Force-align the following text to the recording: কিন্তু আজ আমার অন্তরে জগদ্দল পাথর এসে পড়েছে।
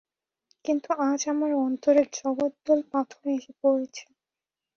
কিন্তু 0.65 0.89
আজ 1.07 1.21
আমার 1.33 1.51
অন্তরে 1.65 2.03
জগদ্দল 2.17 2.79
পাথর 2.91 3.23
এসে 3.35 3.51
পড়েছে। 3.61 4.03